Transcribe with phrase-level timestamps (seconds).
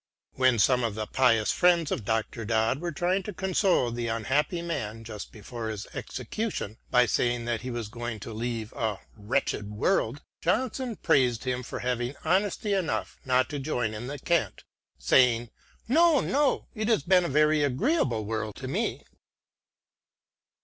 [0.33, 2.43] When some of the pious friends of Dr.
[2.43, 7.61] Dodd were trying to console the unhappy man just before his execution by saying that
[7.61, 13.19] he was going to leave a" wretched world," Johnson praised him for having honesty enough
[13.25, 14.63] not to join in the cant,
[14.97, 15.51] saying,"
[15.87, 19.03] No, no, it has been a very agreeable world to me."